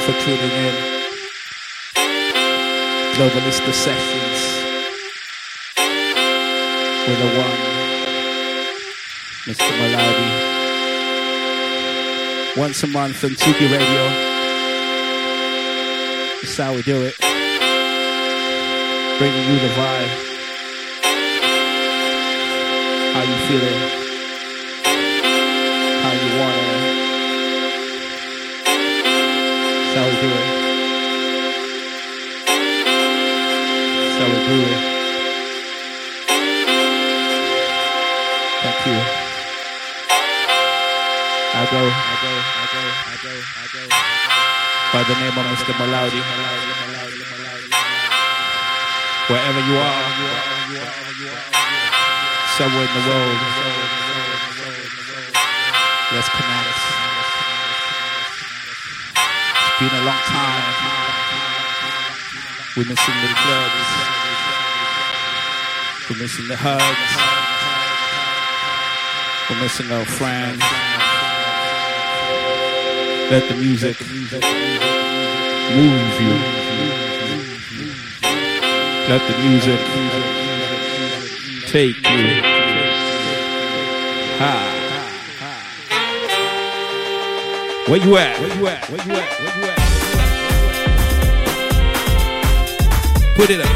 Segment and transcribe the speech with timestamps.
[0.00, 0.74] You for tuning in.
[3.14, 4.40] Globalista Sessions
[7.06, 7.60] with the one,
[9.46, 9.70] Mr.
[9.78, 10.28] Malawi.
[12.56, 14.04] Once a month on Tiki Radio.
[16.40, 17.16] That's how we do it.
[19.18, 20.12] Bringing you the vibe.
[23.12, 23.80] How you feeling?
[26.02, 26.89] How you want it?
[30.20, 30.46] We do it.
[33.96, 34.82] That's how do it.
[38.60, 38.98] Thank you.
[41.52, 43.82] I go, I go, I go, I go, I go,
[44.92, 45.72] by the name of Mr.
[45.80, 46.20] Malaudi.
[49.30, 50.04] Wherever you are,
[52.58, 53.38] somewhere in the world,
[56.12, 56.89] let's connect.
[59.80, 60.74] Been a long time.
[62.76, 63.88] We're missing the clubs.
[66.10, 67.12] We're missing the hugs.
[69.48, 70.60] We're missing our friends.
[73.30, 73.96] Let the music
[75.76, 76.36] move you.
[79.08, 79.80] Let the music
[81.68, 82.42] take you.
[84.40, 84.69] Ha.
[87.90, 88.38] Where you at?
[88.38, 88.88] Where you at?
[88.88, 89.28] Where you at?
[89.40, 89.76] Where you at?
[93.34, 93.66] Put it up.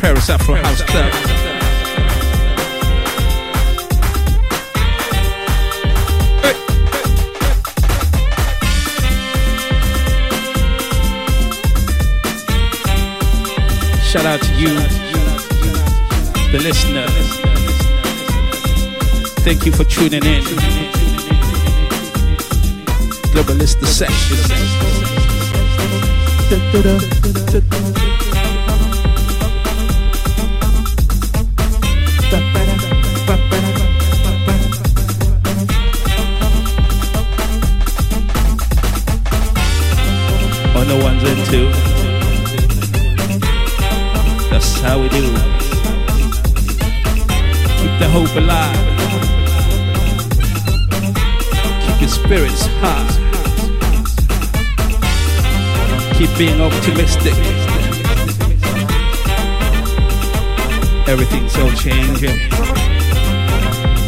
[0.00, 1.12] Paris Afro House Club.
[6.40, 6.54] Hey.
[14.02, 14.74] Shout out to you,
[16.52, 17.06] the listener.
[19.44, 20.97] Thank you for tuning in.
[23.38, 24.50] Globalista Sessions.
[40.74, 41.70] On oh, the ones and two.
[44.50, 45.22] That's how we do.
[47.78, 48.74] Keep the hope alive.
[51.86, 53.17] Keep your spirits high.
[56.38, 57.34] Being optimistic.
[61.08, 62.38] Everything's all changing,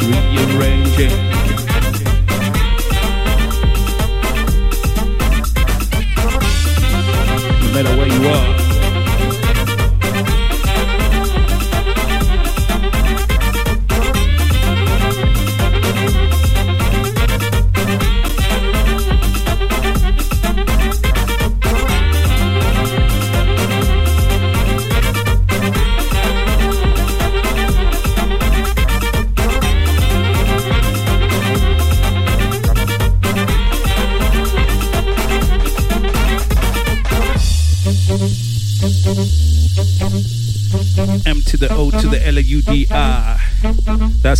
[0.07, 1.40] rearranging.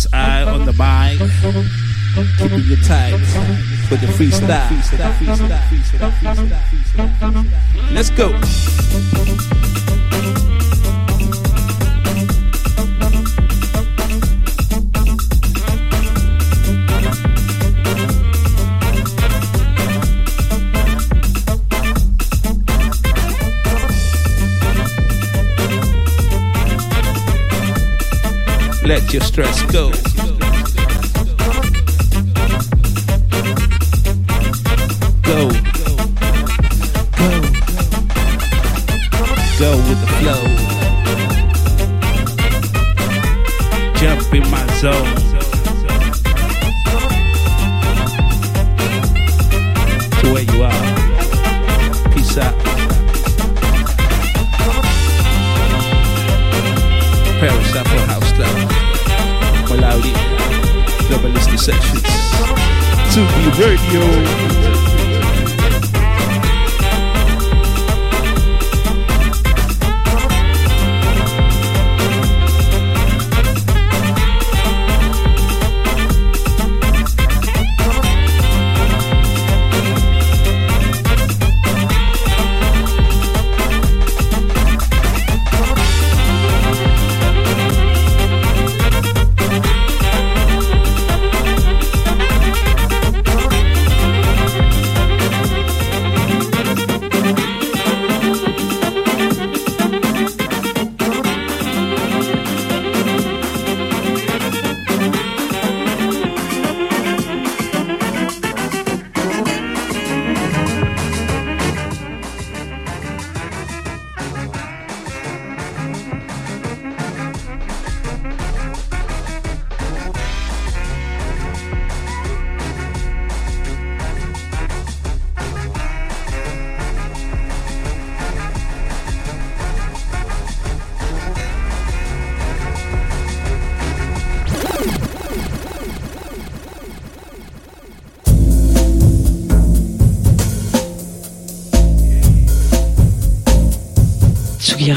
[0.01, 1.19] That's I on the mic.
[2.39, 3.17] Keeping you tight
[3.87, 4.71] for the freestyle.
[7.93, 9.50] Let's go.
[29.13, 30.10] Your stress go.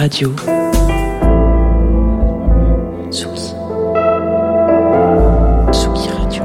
[0.04, 0.28] Radio.
[3.10, 3.54] Tsugi.
[5.72, 6.44] Tsugi Radio.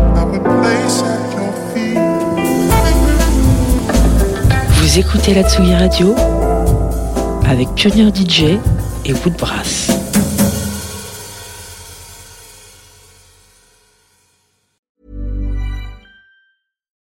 [4.76, 6.16] Vous écoutez la Tsugi Radio
[7.50, 8.58] avec Pionnier DJ
[9.04, 9.90] et Woodbrass.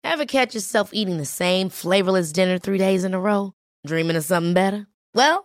[0.03, 3.53] Ever catch yourself eating the same flavorless dinner three days in a row?
[3.87, 4.85] Dreaming of something better?
[5.15, 5.44] Well,